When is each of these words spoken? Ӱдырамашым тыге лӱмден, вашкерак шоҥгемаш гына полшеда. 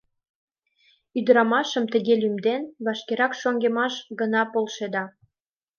Ӱдырамашым 1.17 1.85
тыге 1.93 2.13
лӱмден, 2.21 2.63
вашкерак 2.85 3.33
шоҥгемаш 3.41 3.93
гына 4.19 4.41
полшеда. 4.51 5.03